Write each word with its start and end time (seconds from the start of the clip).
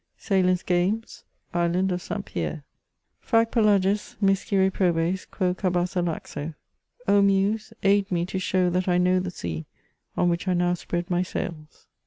sailors' 0.17 0.63
games— 0.63 1.25
ISLiLND 1.53 1.91
OF 1.91 2.01
SAINT 2.01 2.25
FIERBE." 2.27 2.63
Fac 3.21 3.51
pelagus 3.51 4.19
me 4.19 4.33
scire 4.33 4.71
probes, 4.71 5.27
quo 5.29 5.53
carbasa 5.53 6.01
laxo." 6.03 6.55
—"O 7.07 7.21
Muse, 7.21 7.71
aid 7.83 8.11
me 8.11 8.25
to 8.25 8.39
show 8.39 8.71
that 8.71 8.87
I 8.87 8.97
know 8.97 9.19
the 9.19 9.29
sea 9.29 9.67
on 10.17 10.27
which 10.27 10.47
1 10.47 10.57
now 10.57 10.73
spread 10.73 11.11
my 11.11 11.21
sails.'' 11.21 11.85